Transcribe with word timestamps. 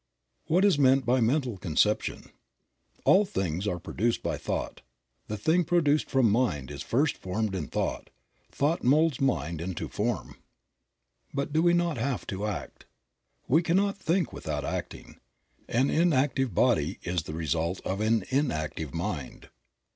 What 0.47 0.65
is 0.65 0.79
meant 0.79 1.05
by 1.05 1.21
mental 1.21 1.57
conception? 1.59 2.31
All 3.05 3.23
things 3.23 3.67
are 3.67 3.77
produced 3.77 4.23
by 4.23 4.35
thought. 4.35 4.81
The 5.27 5.37
thing 5.37 5.63
produced 5.63 6.09
from 6.09 6.31
mind 6.31 6.71
is 6.71 6.81
first 6.81 7.15
formed 7.17 7.53
in 7.53 7.67
thought; 7.67 8.09
thought 8.51 8.83
molds 8.83 9.21
mind 9.21 9.61
into 9.61 9.87
form. 9.87 10.37
But 11.35 11.53
do 11.53 11.61
we 11.61 11.75
not 11.75 11.99
have 11.99 12.25
to 12.33 12.47
act? 12.47 12.87
We 13.47 13.61
cannot 13.61 13.95
think 13.95 14.33
without 14.33 14.65
acting; 14.65 15.19
an 15.69 15.91
inactive 15.91 16.55
body 16.55 16.97
is 17.03 17.21
the 17.21 17.35
result 17.35 17.79
of 17.85 18.01
an 18.01 18.23
inactive 18.29 18.95
mind. 18.95 19.49